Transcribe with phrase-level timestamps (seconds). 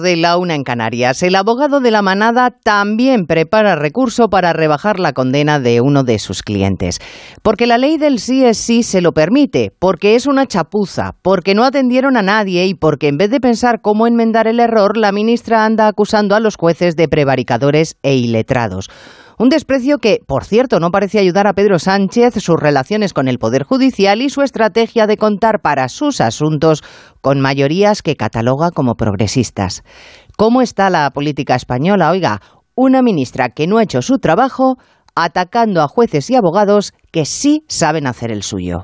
[0.00, 1.22] de la una en Canarias.
[1.22, 6.18] El abogado de la manada también prepara recurso para rebajar la condena de uno de
[6.18, 6.98] sus clientes.
[7.42, 11.54] Porque la ley del sí es sí se lo permite, porque es una chapuza, porque
[11.54, 15.12] no atendieron a nadie y porque en vez de pensar cómo enmendar el error, la
[15.12, 18.88] ministra anda acusando a los jueces de prevaricadores e iletrados.
[19.38, 23.38] Un desprecio que, por cierto, no parece ayudar a Pedro Sánchez, sus relaciones con el
[23.38, 26.82] Poder Judicial y su estrategia de contar para sus asuntos
[27.20, 29.82] con mayorías que cataloga como progresistas.
[30.38, 32.10] ¿Cómo está la política española?
[32.10, 32.40] Oiga,
[32.74, 34.76] una ministra que no ha hecho su trabajo
[35.14, 38.80] atacando a jueces y abogados que sí saben hacer el suyo.